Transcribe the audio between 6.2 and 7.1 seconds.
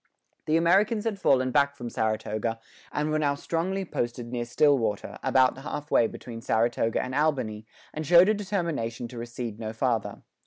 Saratoga